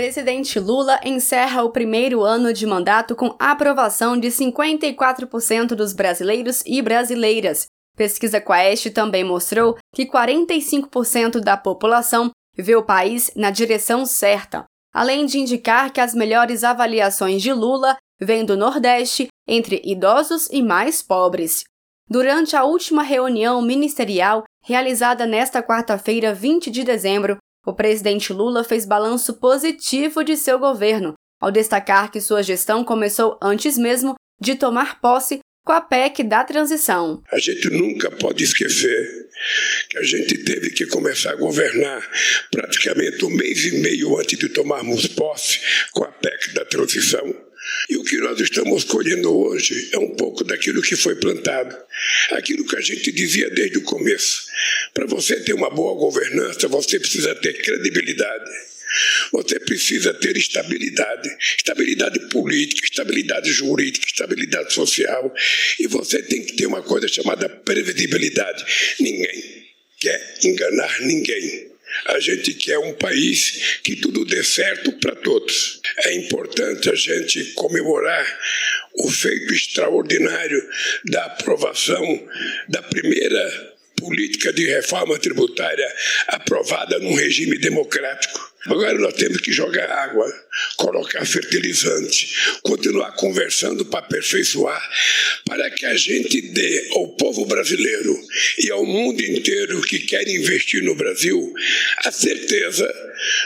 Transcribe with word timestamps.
presidente 0.00 0.58
Lula 0.58 0.98
encerra 1.04 1.62
o 1.62 1.70
primeiro 1.70 2.22
ano 2.22 2.54
de 2.54 2.66
mandato 2.66 3.14
com 3.14 3.36
aprovação 3.38 4.18
de 4.18 4.28
54% 4.28 5.74
dos 5.74 5.92
brasileiros 5.92 6.62
e 6.64 6.80
brasileiras. 6.80 7.66
Pesquisa 7.98 8.40
Quaest 8.40 8.88
também 8.94 9.22
mostrou 9.22 9.76
que 9.94 10.06
45% 10.06 11.40
da 11.40 11.54
população 11.54 12.30
vê 12.56 12.74
o 12.74 12.82
país 12.82 13.30
na 13.36 13.50
direção 13.50 14.06
certa, 14.06 14.64
além 14.90 15.26
de 15.26 15.38
indicar 15.38 15.92
que 15.92 16.00
as 16.00 16.14
melhores 16.14 16.64
avaliações 16.64 17.42
de 17.42 17.52
Lula 17.52 17.98
vêm 18.18 18.42
do 18.42 18.56
Nordeste, 18.56 19.28
entre 19.46 19.82
idosos 19.84 20.48
e 20.50 20.62
mais 20.62 21.02
pobres. 21.02 21.64
Durante 22.08 22.56
a 22.56 22.64
última 22.64 23.02
reunião 23.02 23.60
ministerial 23.60 24.44
realizada 24.64 25.26
nesta 25.26 25.62
quarta-feira, 25.62 26.32
20 26.32 26.70
de 26.70 26.84
dezembro, 26.84 27.36
o 27.66 27.74
presidente 27.74 28.32
Lula 28.32 28.64
fez 28.64 28.84
balanço 28.86 29.34
positivo 29.34 30.24
de 30.24 30.36
seu 30.36 30.58
governo, 30.58 31.14
ao 31.40 31.50
destacar 31.50 32.10
que 32.10 32.20
sua 32.20 32.42
gestão 32.42 32.84
começou 32.84 33.38
antes 33.42 33.76
mesmo 33.76 34.14
de 34.40 34.54
tomar 34.54 35.00
posse 35.00 35.40
com 35.64 35.72
a 35.72 35.80
PEC 35.80 36.24
da 36.24 36.42
transição. 36.42 37.22
A 37.30 37.38
gente 37.38 37.68
nunca 37.70 38.10
pode 38.10 38.42
esquecer 38.42 39.28
que 39.88 39.98
a 39.98 40.02
gente 40.02 40.38
teve 40.44 40.70
que 40.70 40.86
começar 40.86 41.32
a 41.32 41.36
governar 41.36 42.02
praticamente 42.50 43.24
um 43.24 43.30
mês 43.30 43.64
e 43.66 43.78
meio 43.80 44.18
antes 44.18 44.38
de 44.38 44.48
tomarmos 44.48 45.06
posse 45.06 45.60
com 45.92 46.04
a 46.04 46.08
PEC 46.10 46.54
da 46.54 46.64
transição. 46.64 47.49
E 47.88 47.96
o 47.96 48.04
que 48.04 48.16
nós 48.18 48.40
estamos 48.40 48.84
colhendo 48.84 49.34
hoje 49.36 49.90
é 49.92 49.98
um 49.98 50.14
pouco 50.14 50.44
daquilo 50.44 50.82
que 50.82 50.96
foi 50.96 51.16
plantado, 51.16 51.76
aquilo 52.32 52.66
que 52.66 52.76
a 52.76 52.80
gente 52.80 53.10
dizia 53.12 53.50
desde 53.50 53.78
o 53.78 53.82
começo. 53.82 54.44
Para 54.92 55.06
você 55.06 55.40
ter 55.40 55.54
uma 55.54 55.70
boa 55.70 55.98
governança, 55.98 56.68
você 56.68 56.98
precisa 56.98 57.34
ter 57.34 57.54
credibilidade. 57.62 58.50
Você 59.32 59.60
precisa 59.60 60.12
ter 60.12 60.36
estabilidade, 60.36 61.28
estabilidade 61.56 62.18
política, 62.28 62.84
estabilidade 62.84 63.52
jurídica, 63.52 64.04
estabilidade 64.04 64.72
social. 64.72 65.32
E 65.78 65.86
você 65.86 66.20
tem 66.22 66.44
que 66.44 66.54
ter 66.54 66.66
uma 66.66 66.82
coisa 66.82 67.06
chamada 67.06 67.48
previsibilidade. 67.48 68.64
Ninguém 68.98 69.68
quer 70.00 70.38
enganar 70.42 71.00
ninguém. 71.02 71.69
A 72.06 72.20
gente 72.20 72.54
quer 72.54 72.78
um 72.78 72.94
país 72.94 73.80
que 73.82 73.96
tudo 73.96 74.24
dê 74.24 74.42
certo 74.42 74.92
para 74.92 75.14
todos. 75.16 75.80
É 76.04 76.14
importante 76.14 76.90
a 76.90 76.94
gente 76.94 77.44
comemorar 77.54 78.38
o 78.94 79.10
feito 79.10 79.52
extraordinário 79.52 80.68
da 81.06 81.24
aprovação 81.26 82.28
da 82.68 82.82
primeira 82.82 83.70
política 83.96 84.52
de 84.52 84.66
reforma 84.66 85.18
tributária 85.18 85.86
aprovada 86.28 86.98
num 86.98 87.14
regime 87.14 87.58
democrático. 87.58 88.50
Agora 88.66 88.98
nós 88.98 89.14
temos 89.14 89.40
que 89.40 89.52
jogar 89.52 89.90
água, 89.90 90.26
colocar 90.76 91.24
fertilizante, 91.24 92.28
continuar 92.62 93.12
conversando 93.12 93.86
para 93.86 94.00
aperfeiçoar, 94.00 94.82
para 95.46 95.70
que 95.70 95.86
a 95.86 95.96
gente 95.96 96.42
dê 96.42 96.88
ao 96.92 97.08
povo 97.16 97.46
brasileiro 97.46 98.14
e 98.58 98.70
ao 98.70 98.84
mundo 98.84 99.22
inteiro 99.22 99.80
que 99.80 100.00
quer 100.00 100.28
investir 100.28 100.82
no 100.82 100.94
Brasil 100.94 101.54
a 102.04 102.12
certeza 102.12 102.86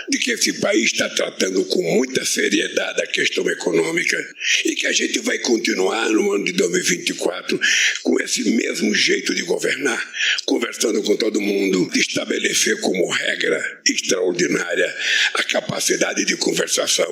de 0.08 0.18
que 0.18 0.32
esse 0.32 0.52
país 0.54 0.92
está 0.92 1.08
tratando 1.08 1.64
com 1.64 1.82
muita 1.82 2.24
seriedade 2.24 3.02
a 3.02 3.06
questão 3.06 3.48
econômica 3.48 4.16
e 4.64 4.74
que 4.74 4.86
a 4.86 4.92
gente 4.92 5.18
vai 5.20 5.38
continuar 5.38 6.08
no 6.10 6.32
ano 6.32 6.44
de 6.44 6.52
2024 6.52 7.60
com 8.02 8.20
esse 8.20 8.50
mesmo 8.50 8.94
jeito 8.94 9.34
de 9.34 9.42
governar, 9.42 10.12
conversando 10.44 11.02
com 11.02 11.16
todo 11.16 11.40
mundo, 11.40 11.90
estabelecer 11.94 12.80
como 12.80 13.10
regra 13.10 13.82
extraordinária 13.88 14.94
a 15.34 15.42
capacidade 15.42 16.24
de 16.24 16.36
conversação, 16.36 17.06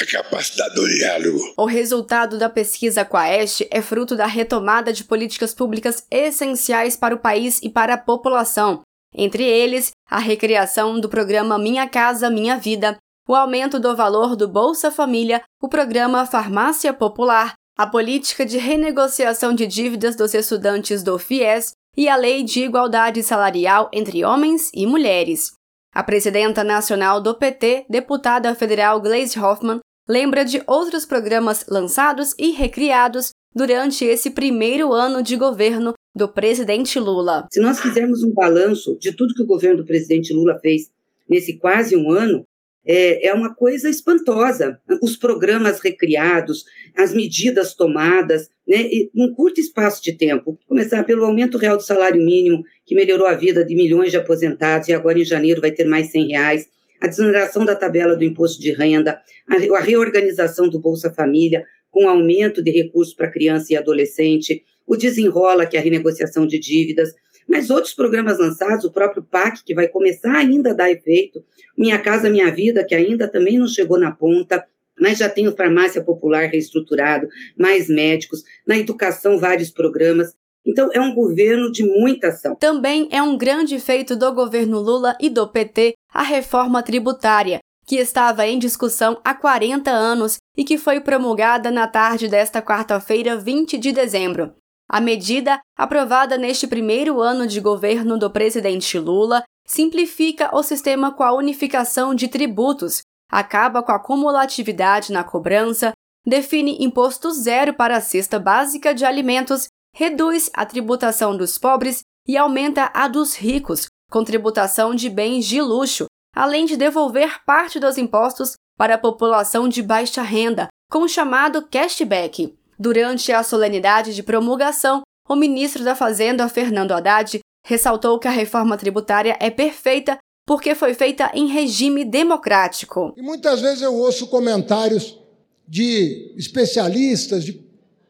a 0.00 0.06
capacidade 0.06 0.74
do 0.74 0.88
diálogo. 0.88 1.54
O 1.56 1.66
resultado 1.66 2.38
da 2.38 2.48
pesquisa 2.48 3.04
Quaest 3.04 3.66
é 3.70 3.82
fruto 3.82 4.16
da 4.16 4.26
retomada 4.26 4.92
de 4.92 5.04
políticas 5.04 5.54
públicas 5.54 6.04
essenciais 6.10 6.96
para 6.96 7.14
o 7.14 7.18
país 7.18 7.60
e 7.62 7.68
para 7.68 7.94
a 7.94 7.98
população, 7.98 8.82
entre 9.14 9.44
eles 9.44 9.90
a 10.10 10.18
recriação 10.18 11.00
do 11.00 11.08
programa 11.08 11.58
Minha 11.58 11.88
Casa 11.88 12.30
Minha 12.30 12.56
Vida, 12.56 12.96
o 13.28 13.34
aumento 13.34 13.78
do 13.78 13.94
valor 13.94 14.34
do 14.34 14.48
Bolsa 14.48 14.90
Família, 14.90 15.42
o 15.62 15.68
programa 15.68 16.24
Farmácia 16.24 16.94
Popular, 16.94 17.52
a 17.76 17.86
política 17.86 18.44
de 18.44 18.58
renegociação 18.58 19.54
de 19.54 19.66
dívidas 19.66 20.16
dos 20.16 20.34
estudantes 20.34 21.02
do 21.02 21.18
FIES 21.18 21.72
e 21.96 22.08
a 22.08 22.16
Lei 22.16 22.42
de 22.42 22.64
Igualdade 22.64 23.22
Salarial 23.22 23.90
entre 23.92 24.24
Homens 24.24 24.70
e 24.74 24.86
Mulheres. 24.86 25.57
A 25.92 26.02
presidenta 26.02 26.62
nacional 26.62 27.20
do 27.20 27.34
PT, 27.34 27.86
deputada 27.88 28.54
federal 28.54 29.00
Gleisi 29.00 29.38
Hoffmann, 29.38 29.80
lembra 30.08 30.44
de 30.44 30.62
outros 30.66 31.04
programas 31.04 31.64
lançados 31.68 32.34
e 32.38 32.50
recriados 32.50 33.30
durante 33.54 34.04
esse 34.04 34.30
primeiro 34.30 34.92
ano 34.92 35.22
de 35.22 35.36
governo 35.36 35.94
do 36.14 36.28
presidente 36.28 36.98
Lula. 36.98 37.46
Se 37.52 37.60
nós 37.60 37.80
fizermos 37.80 38.22
um 38.22 38.32
balanço 38.32 38.96
de 38.98 39.12
tudo 39.12 39.34
que 39.34 39.42
o 39.42 39.46
governo 39.46 39.78
do 39.78 39.86
presidente 39.86 40.32
Lula 40.32 40.58
fez 40.58 40.90
nesse 41.28 41.58
quase 41.58 41.96
um 41.96 42.10
ano, 42.10 42.44
é, 42.86 43.28
é 43.28 43.34
uma 43.34 43.54
coisa 43.54 43.88
espantosa. 43.88 44.80
Os 45.02 45.16
programas 45.16 45.80
recriados, 45.80 46.64
as 46.96 47.12
medidas 47.12 47.74
tomadas, 47.74 48.48
né, 48.66 48.88
num 49.14 49.32
curto 49.34 49.60
espaço 49.60 50.02
de 50.02 50.12
tempo. 50.12 50.58
Começar 50.66 51.04
pelo 51.04 51.24
aumento 51.24 51.58
real 51.58 51.76
do 51.76 51.82
salário 51.82 52.22
mínimo, 52.22 52.62
que 52.86 52.94
melhorou 52.94 53.26
a 53.26 53.34
vida 53.34 53.64
de 53.64 53.74
milhões 53.74 54.10
de 54.10 54.16
aposentados, 54.16 54.88
e 54.88 54.92
agora 54.92 55.18
em 55.18 55.24
janeiro 55.24 55.60
vai 55.60 55.70
ter 55.70 55.84
mais 55.84 56.10
100 56.10 56.28
reais. 56.28 56.66
A 57.00 57.06
desoneração 57.06 57.64
da 57.64 57.76
tabela 57.76 58.16
do 58.16 58.24
imposto 58.24 58.60
de 58.60 58.72
renda, 58.72 59.20
a 59.46 59.80
reorganização 59.80 60.68
do 60.68 60.80
Bolsa 60.80 61.12
Família, 61.12 61.64
com 61.90 62.08
aumento 62.08 62.62
de 62.62 62.70
recursos 62.70 63.14
para 63.14 63.30
criança 63.30 63.72
e 63.72 63.76
adolescente, 63.76 64.64
o 64.86 64.96
Desenrola, 64.96 65.66
que 65.66 65.76
é 65.76 65.80
a 65.80 65.82
renegociação 65.82 66.46
de 66.46 66.58
dívidas, 66.58 67.12
mas 67.48 67.70
outros 67.70 67.94
programas 67.94 68.38
lançados, 68.38 68.84
o 68.84 68.92
próprio 68.92 69.22
PAC, 69.22 69.64
que 69.64 69.74
vai 69.74 69.88
começar 69.88 70.36
ainda 70.36 70.70
a 70.70 70.74
dar 70.74 70.90
efeito, 70.90 71.42
Minha 71.76 71.98
Casa 71.98 72.28
Minha 72.28 72.50
Vida, 72.52 72.84
que 72.84 72.94
ainda 72.94 73.26
também 73.26 73.58
não 73.58 73.66
chegou 73.66 73.98
na 73.98 74.10
ponta, 74.12 74.64
mas 75.00 75.18
já 75.18 75.28
tem 75.28 75.48
o 75.48 75.56
Farmácia 75.56 76.02
Popular 76.02 76.48
reestruturado, 76.48 77.28
mais 77.56 77.88
médicos, 77.88 78.42
na 78.66 78.76
educação 78.76 79.38
vários 79.38 79.70
programas. 79.70 80.34
Então, 80.66 80.90
é 80.92 81.00
um 81.00 81.14
governo 81.14 81.72
de 81.72 81.82
muita 81.82 82.28
ação. 82.28 82.54
Também 82.56 83.08
é 83.10 83.22
um 83.22 83.38
grande 83.38 83.78
feito 83.80 84.14
do 84.14 84.32
governo 84.34 84.80
Lula 84.80 85.16
e 85.20 85.30
do 85.30 85.48
PT 85.48 85.94
a 86.12 86.22
reforma 86.22 86.82
tributária, 86.82 87.60
que 87.86 87.96
estava 87.96 88.46
em 88.46 88.58
discussão 88.58 89.18
há 89.24 89.34
40 89.34 89.90
anos 89.90 90.36
e 90.56 90.64
que 90.64 90.76
foi 90.76 91.00
promulgada 91.00 91.70
na 91.70 91.86
tarde 91.86 92.28
desta 92.28 92.60
quarta-feira, 92.60 93.36
20 93.36 93.78
de 93.78 93.92
dezembro. 93.92 94.52
A 94.90 95.00
medida, 95.00 95.60
aprovada 95.76 96.38
neste 96.38 96.66
primeiro 96.66 97.20
ano 97.20 97.46
de 97.46 97.60
governo 97.60 98.18
do 98.18 98.30
presidente 98.30 98.98
Lula, 98.98 99.42
simplifica 99.66 100.54
o 100.56 100.62
sistema 100.62 101.12
com 101.12 101.22
a 101.22 101.32
unificação 101.32 102.14
de 102.14 102.26
tributos, 102.26 103.02
acaba 103.30 103.82
com 103.82 103.92
a 103.92 103.98
cumulatividade 103.98 105.12
na 105.12 105.22
cobrança, 105.22 105.92
define 106.26 106.82
imposto 106.82 107.30
zero 107.30 107.74
para 107.74 107.98
a 107.98 108.00
cesta 108.00 108.38
básica 108.38 108.94
de 108.94 109.04
alimentos, 109.04 109.66
reduz 109.94 110.50
a 110.54 110.64
tributação 110.64 111.36
dos 111.36 111.58
pobres 111.58 112.00
e 112.26 112.36
aumenta 112.36 112.90
a 112.94 113.08
dos 113.08 113.36
ricos, 113.36 113.88
com 114.10 114.24
tributação 114.24 114.94
de 114.94 115.10
bens 115.10 115.44
de 115.44 115.60
luxo, 115.60 116.06
além 116.34 116.64
de 116.64 116.78
devolver 116.78 117.44
parte 117.44 117.78
dos 117.78 117.98
impostos 117.98 118.54
para 118.78 118.94
a 118.94 118.98
população 118.98 119.68
de 119.68 119.82
baixa 119.82 120.22
renda, 120.22 120.68
com 120.90 121.00
o 121.00 121.08
chamado 121.08 121.66
cashback. 121.68 122.56
Durante 122.78 123.32
a 123.32 123.42
solenidade 123.42 124.14
de 124.14 124.22
promulgação, 124.22 125.02
o 125.28 125.34
ministro 125.34 125.82
da 125.82 125.96
Fazenda, 125.96 126.48
Fernando 126.48 126.92
Haddad, 126.92 127.40
ressaltou 127.66 128.18
que 128.18 128.28
a 128.28 128.30
reforma 128.30 128.78
tributária 128.78 129.36
é 129.40 129.50
perfeita 129.50 130.16
porque 130.46 130.74
foi 130.74 130.94
feita 130.94 131.30
em 131.34 131.48
regime 131.48 132.04
democrático. 132.04 133.12
E 133.16 133.20
muitas 133.20 133.60
vezes 133.60 133.82
eu 133.82 133.94
ouço 133.94 134.28
comentários 134.28 135.18
de 135.66 136.32
especialistas, 136.36 137.44
de 137.44 137.60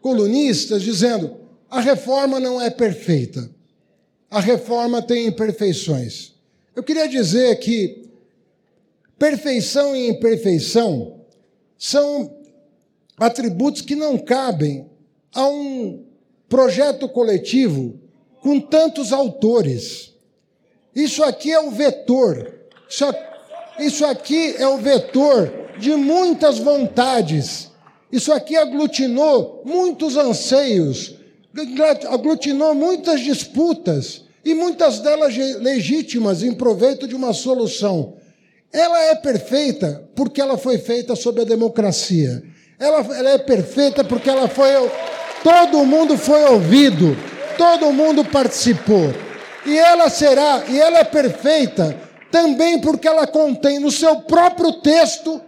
colunistas, 0.00 0.82
dizendo: 0.82 1.34
a 1.68 1.80
reforma 1.80 2.38
não 2.38 2.60
é 2.60 2.70
perfeita, 2.70 3.50
a 4.30 4.38
reforma 4.38 5.02
tem 5.02 5.26
imperfeições. 5.26 6.34
Eu 6.76 6.84
queria 6.84 7.08
dizer 7.08 7.58
que 7.58 8.08
perfeição 9.18 9.96
e 9.96 10.08
imperfeição 10.08 11.22
são 11.76 12.37
atributos 13.18 13.82
que 13.82 13.94
não 13.94 14.18
cabem 14.18 14.88
a 15.34 15.46
um 15.48 16.04
projeto 16.48 17.08
coletivo 17.08 17.98
com 18.40 18.60
tantos 18.60 19.12
autores. 19.12 20.14
Isso 20.94 21.22
aqui 21.22 21.52
é 21.52 21.60
o 21.60 21.70
vetor. 21.70 22.54
Isso 23.78 24.04
aqui 24.04 24.54
é 24.56 24.66
o 24.66 24.78
vetor 24.78 25.52
de 25.78 25.90
muitas 25.94 26.58
vontades. 26.58 27.70
Isso 28.10 28.32
aqui 28.32 28.56
aglutinou 28.56 29.62
muitos 29.64 30.16
anseios, 30.16 31.14
aglutinou 32.10 32.74
muitas 32.74 33.20
disputas 33.20 34.24
e 34.44 34.54
muitas 34.54 35.00
delas 35.00 35.36
legítimas 35.36 36.42
em 36.42 36.54
proveito 36.54 37.06
de 37.06 37.14
uma 37.14 37.32
solução. 37.32 38.14
ela 38.72 39.00
é 39.04 39.14
perfeita 39.14 40.08
porque 40.14 40.40
ela 40.40 40.56
foi 40.56 40.78
feita 40.78 41.14
sob 41.14 41.40
a 41.40 41.44
democracia. 41.44 42.42
Ela, 42.78 43.00
ela 43.16 43.30
é 43.30 43.38
perfeita 43.38 44.04
porque 44.04 44.30
ela 44.30 44.48
foi. 44.48 44.68
Todo 45.42 45.84
mundo 45.84 46.16
foi 46.16 46.44
ouvido, 46.44 47.16
todo 47.56 47.92
mundo 47.92 48.24
participou. 48.24 49.12
E 49.66 49.76
ela 49.76 50.08
será, 50.08 50.62
e 50.68 50.80
ela 50.80 50.98
é 50.98 51.04
perfeita 51.04 51.96
também 52.30 52.80
porque 52.80 53.08
ela 53.08 53.26
contém 53.26 53.78
no 53.78 53.90
seu 53.90 54.20
próprio 54.20 54.72
texto 54.80 55.40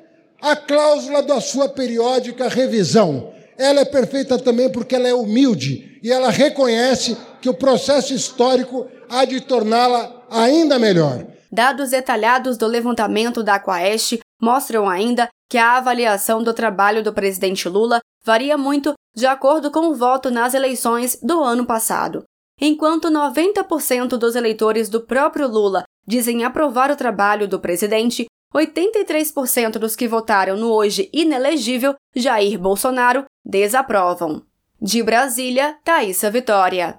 a 0.42 0.56
cláusula 0.56 1.22
da 1.22 1.40
sua 1.40 1.68
periódica 1.68 2.48
revisão. 2.48 3.32
Ela 3.56 3.80
é 3.80 3.84
perfeita 3.84 4.38
também 4.38 4.70
porque 4.70 4.96
ela 4.96 5.08
é 5.08 5.14
humilde 5.14 6.00
e 6.02 6.10
ela 6.10 6.30
reconhece 6.30 7.16
que 7.40 7.48
o 7.48 7.54
processo 7.54 8.12
histórico 8.12 8.86
há 9.08 9.24
de 9.24 9.40
torná-la 9.40 10.24
ainda 10.30 10.78
melhor. 10.78 11.26
Dados 11.52 11.90
detalhados 11.90 12.56
do 12.56 12.66
levantamento 12.66 13.42
da 13.42 13.56
Aquaeste 13.56 14.20
mostram 14.40 14.88
ainda 14.88 15.28
que 15.50 15.58
a 15.58 15.76
avaliação 15.76 16.44
do 16.44 16.54
trabalho 16.54 17.02
do 17.02 17.12
presidente 17.12 17.68
Lula 17.68 17.98
varia 18.24 18.56
muito 18.56 18.94
de 19.16 19.26
acordo 19.26 19.68
com 19.68 19.88
o 19.88 19.94
voto 19.96 20.30
nas 20.30 20.54
eleições 20.54 21.18
do 21.20 21.42
ano 21.42 21.66
passado. 21.66 22.22
Enquanto 22.60 23.10
90% 23.10 24.10
dos 24.16 24.36
eleitores 24.36 24.88
do 24.88 25.00
próprio 25.00 25.48
Lula 25.48 25.82
dizem 26.06 26.44
aprovar 26.44 26.92
o 26.92 26.96
trabalho 26.96 27.48
do 27.48 27.58
presidente, 27.58 28.26
83% 28.54 29.72
dos 29.72 29.96
que 29.96 30.06
votaram 30.06 30.56
no 30.56 30.70
hoje 30.72 31.10
inelegível 31.12 31.94
Jair 32.14 32.56
Bolsonaro 32.56 33.24
desaprovam. 33.44 34.42
De 34.80 35.02
Brasília, 35.02 35.76
Thaisa 35.84 36.30
Vitória. 36.30 36.88